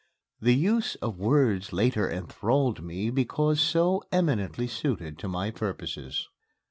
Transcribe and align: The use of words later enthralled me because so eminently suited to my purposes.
The 0.41 0.55
use 0.55 0.95
of 0.95 1.19
words 1.19 1.71
later 1.71 2.09
enthralled 2.09 2.81
me 2.81 3.11
because 3.11 3.61
so 3.61 4.01
eminently 4.11 4.65
suited 4.65 5.19
to 5.19 5.27
my 5.27 5.51
purposes. 5.51 6.27